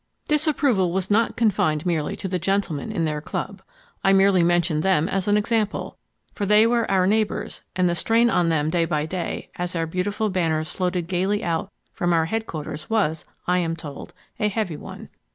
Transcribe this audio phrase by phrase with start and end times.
[0.27, 3.61] Disapproval was not confined merely to the gentlemen in their Club.
[4.03, 5.95] I merely mention them as an example,
[6.33, 9.85] for they were our neighbors, and the strain on them day by day, as our
[9.85, 15.09] beautiful banners floated gaily out from our headquarters was, I am told, a heavy one.